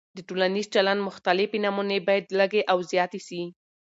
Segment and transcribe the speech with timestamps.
[0.15, 3.41] د ټولنیز چلند مختلفې نمونې باید لږې او زیاتې سي.